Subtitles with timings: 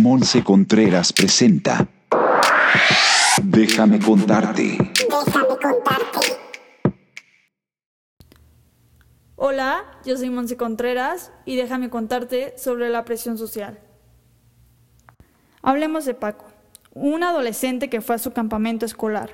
[0.00, 1.88] Monse Contreras presenta
[3.42, 4.78] Déjame contarte.
[4.94, 6.18] Déjame contarte.
[9.34, 13.80] Hola, yo soy Monse Contreras y déjame contarte sobre la presión social.
[15.62, 16.46] Hablemos de Paco,
[16.94, 19.30] un adolescente que fue a su campamento escolar.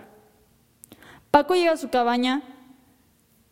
[1.30, 2.42] Paco llega a su cabaña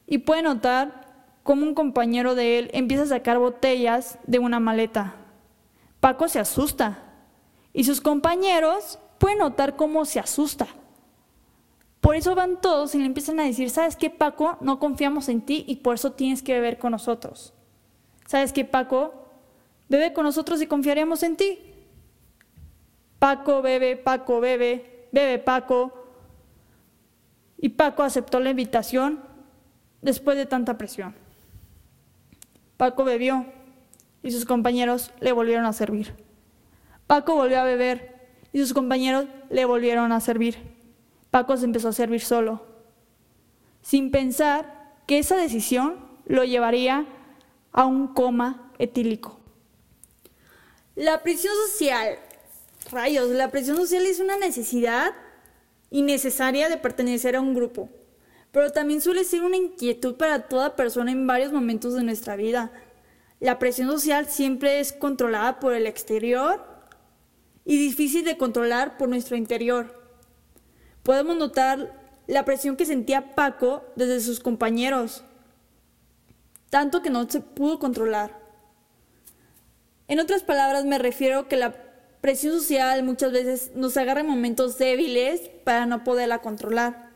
[0.06, 5.16] y puede notar cómo un compañero de él empieza a sacar botellas de una maleta.
[6.02, 6.98] Paco se asusta
[7.72, 10.66] y sus compañeros pueden notar cómo se asusta.
[12.00, 14.58] Por eso van todos y le empiezan a decir, ¿sabes qué, Paco?
[14.62, 17.54] No confiamos en ti y por eso tienes que beber con nosotros.
[18.26, 19.14] ¿Sabes qué, Paco?
[19.88, 21.60] Bebe con nosotros y confiaremos en ti.
[23.20, 25.92] Paco bebe, Paco bebe, bebe Paco.
[27.58, 29.22] Y Paco aceptó la invitación
[30.00, 31.14] después de tanta presión.
[32.76, 33.46] Paco bebió
[34.22, 36.14] y sus compañeros le volvieron a servir.
[37.06, 40.58] Paco volvió a beber y sus compañeros le volvieron a servir.
[41.30, 42.66] Paco se empezó a servir solo,
[43.80, 47.06] sin pensar que esa decisión lo llevaría
[47.72, 49.40] a un coma etílico.
[50.94, 52.18] La presión social,
[52.90, 55.12] rayos, la presión social es una necesidad
[55.90, 57.88] innecesaria de pertenecer a un grupo,
[58.50, 62.70] pero también suele ser una inquietud para toda persona en varios momentos de nuestra vida.
[63.42, 66.64] La presión social siempre es controlada por el exterior
[67.66, 70.02] y difícil de controlar por nuestro interior
[71.02, 75.24] podemos notar la presión que sentía Paco desde sus compañeros,
[76.70, 78.40] tanto que no se pudo controlar.
[80.08, 81.74] En otras palabras, me refiero que la
[82.20, 87.10] presión social muchas veces nos agarra en momentos débiles para no poderla controlar.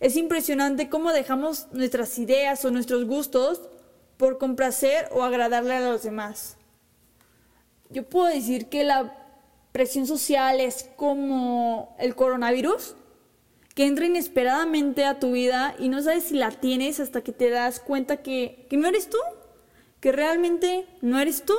[0.00, 3.68] Es impresionante cómo dejamos nuestras ideas o nuestros gustos
[4.22, 6.56] por complacer o agradarle a los demás.
[7.90, 9.18] Yo puedo decir que la
[9.72, 12.94] presión social es como el coronavirus,
[13.74, 17.50] que entra inesperadamente a tu vida y no sabes si la tienes hasta que te
[17.50, 19.18] das cuenta que, que no eres tú,
[19.98, 21.56] que realmente no eres tú.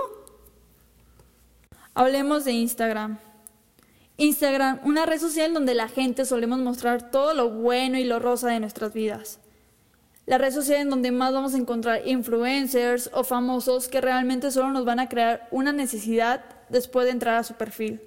[1.94, 3.20] Hablemos de Instagram.
[4.16, 8.48] Instagram, una red social donde la gente solemos mostrar todo lo bueno y lo rosa
[8.48, 9.42] de nuestras vidas.
[10.26, 14.72] La red social en donde más vamos a encontrar influencers o famosos que realmente solo
[14.72, 18.02] nos van a crear una necesidad después de entrar a su perfil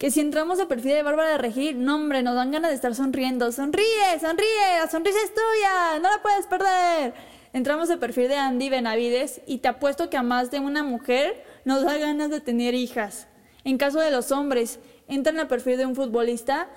[0.00, 2.74] que si entramos a perfil de Bárbara de Regir, no hombre, nos dan ganas de
[2.74, 3.52] estar sonriendo.
[3.52, 7.12] Sonríe, sonríe, la sonrisa es tuya, no la puedes perder.
[7.52, 11.44] Entramos a perfil de Andy Benavides y te apuesto que a más de una mujer
[11.66, 13.26] nos da ganas de tener hijas.
[13.62, 16.70] En caso de los hombres, entran al perfil de un futbolista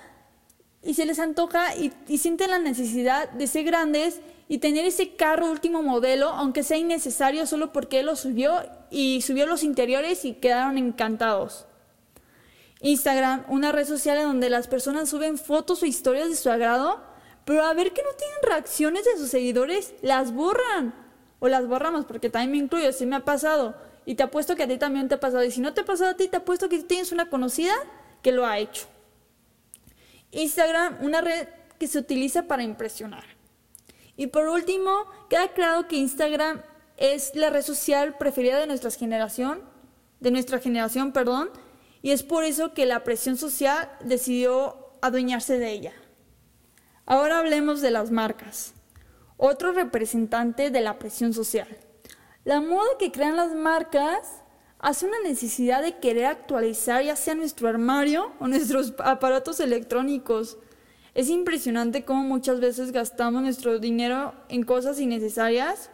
[0.81, 5.15] y se les antoja y, y sienten la necesidad de ser grandes y tener ese
[5.15, 10.25] carro último modelo, aunque sea innecesario solo porque él lo subió y subió los interiores
[10.25, 11.65] y quedaron encantados.
[12.81, 17.01] Instagram, una red social en donde las personas suben fotos o historias de su agrado,
[17.45, 20.93] pero a ver que no tienen reacciones de sus seguidores, las borran.
[21.39, 23.75] O las borramos, porque también me incluyo, si me ha pasado.
[24.05, 25.43] Y te apuesto que a ti también te ha pasado.
[25.43, 27.73] Y si no te ha pasado a ti, te apuesto que tienes una conocida
[28.21, 28.85] que lo ha hecho.
[30.31, 33.25] Instagram, una red que se utiliza para impresionar.
[34.16, 36.62] Y por último, queda claro que Instagram
[36.97, 39.62] es la red social preferida de nuestra generación,
[40.19, 41.50] de nuestra generación, perdón,
[42.01, 45.94] y es por eso que la presión social decidió adueñarse de ella.
[47.06, 48.73] Ahora hablemos de las marcas,
[49.38, 51.68] otro representante de la presión social.
[52.46, 54.44] La moda que crean las marcas
[54.79, 60.57] hace una necesidad de querer actualizar ya sea nuestro armario o nuestros aparatos electrónicos.
[61.16, 65.91] Es impresionante cómo muchas veces gastamos nuestro dinero en cosas innecesarias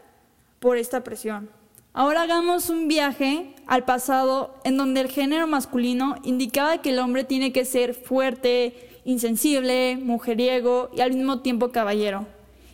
[0.59, 1.50] por esta presión.
[1.91, 7.25] Ahora hagamos un viaje al pasado en donde el género masculino indicaba que el hombre
[7.25, 12.25] tiene que ser fuerte, insensible, mujeriego y al mismo tiempo caballero.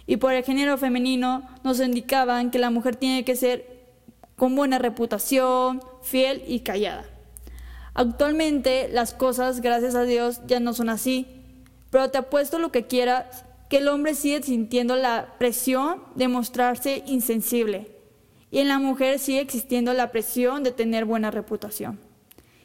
[0.06, 3.66] Y por el género femenino nos indicaban que la mujer tiene que ser
[4.36, 7.06] con buena reputación, fiel y callada.
[7.96, 11.35] Actualmente las cosas, gracias a Dios, ya no son así,
[11.96, 17.04] pero te apuesto lo que quieras que el hombre sigue sintiendo la presión de mostrarse
[17.06, 17.90] insensible
[18.52, 21.98] y en la mujer sigue existiendo la presión de tener buena reputación.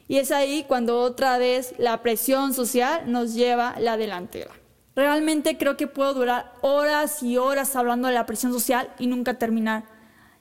[0.09, 4.51] Y es ahí cuando otra vez la presión social nos lleva la delantera.
[4.97, 9.35] Realmente creo que puedo durar horas y horas hablando de la presión social y nunca
[9.35, 9.85] terminar,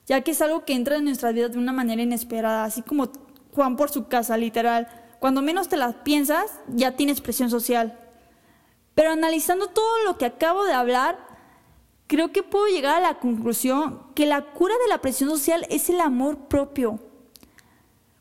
[0.04, 3.12] ya que es algo que entra en nuestra vida de una manera inesperada, así como
[3.54, 4.88] Juan por su casa, literal.
[5.20, 7.96] Cuando menos te la piensas, ya tienes presión social.
[8.94, 11.18] Pero analizando todo lo que acabo de hablar,
[12.06, 15.88] creo que puedo llegar a la conclusión que la cura de la presión social es
[15.90, 16.98] el amor propio.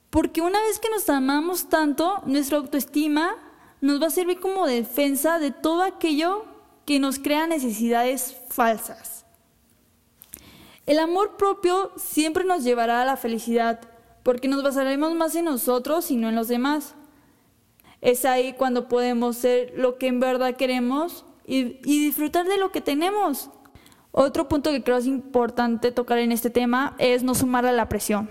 [0.09, 3.35] Porque una vez que nos amamos tanto, nuestra autoestima
[3.81, 6.45] nos va a servir como defensa de todo aquello
[6.85, 9.25] que nos crea necesidades falsas.
[10.85, 13.79] El amor propio siempre nos llevará a la felicidad,
[14.23, 16.95] porque nos basaremos más en nosotros y no en los demás.
[18.01, 22.81] Es ahí cuando podemos ser lo que en verdad queremos y, disfrutar de lo que
[22.81, 23.49] tenemos.
[24.11, 27.89] Otro punto que creo es importante tocar en este tema es no sumar a la
[27.89, 28.29] presión.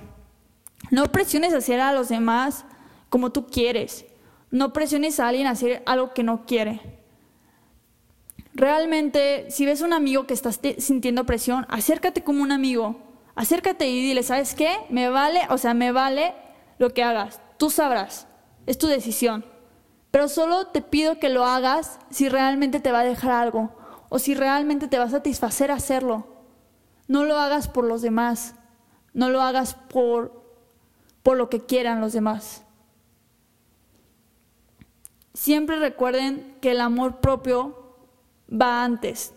[0.90, 2.64] No presiones a hacer a los demás
[3.08, 4.06] como tú quieres.
[4.50, 6.80] No presiones a alguien a hacer algo que no quiere.
[8.54, 12.96] Realmente, si ves a un amigo que está sintiendo presión, acércate como un amigo.
[13.34, 14.78] Acércate y dile, ¿sabes qué?
[14.90, 16.34] Me vale, o sea, me vale
[16.78, 17.40] lo que hagas.
[17.56, 18.26] Tú sabrás.
[18.66, 19.44] Es tu decisión.
[20.10, 23.70] Pero solo te pido que lo hagas si realmente te va a dejar algo
[24.08, 26.26] o si realmente te va a satisfacer hacerlo.
[27.06, 28.54] No lo hagas por los demás.
[29.12, 30.44] No lo hagas por,
[31.22, 32.62] por lo que quieran los demás.
[35.34, 37.96] Siempre recuerden que el amor propio
[38.50, 39.34] va antes,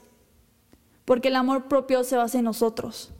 [1.06, 3.12] porque el amor propio se basa en nosotros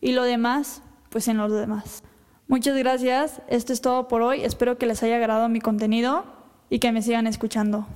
[0.00, 2.02] y lo demás, pues en los demás.
[2.46, 6.39] Muchas gracias, esto es todo por hoy, espero que les haya agradado mi contenido
[6.70, 7.86] y que me sigan escuchando.